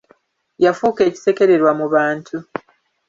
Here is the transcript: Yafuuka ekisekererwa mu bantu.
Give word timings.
Yafuuka 0.63 1.01
ekisekererwa 1.09 1.71
mu 1.79 1.87
bantu. 1.93 2.35